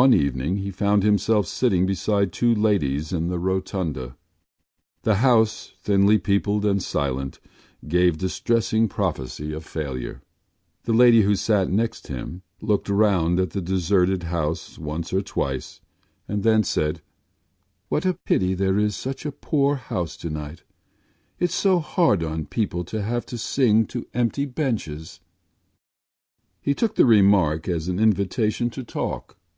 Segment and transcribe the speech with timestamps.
[0.00, 4.16] One evening he found himself sitting beside two ladies in the Rotunda.
[5.02, 7.40] The house, thinly peopled and silent,
[7.88, 10.22] gave distressing prophecy of failure.
[10.84, 15.80] The lady who sat next him looked round at the deserted house once or twice
[16.28, 17.02] and then said:
[17.88, 20.62] “What a pity there is such a poor house tonight!
[21.40, 25.18] It’s so hard on people to have to sing to empty benches.”
[26.60, 29.36] He took the remark as an invitation to talk.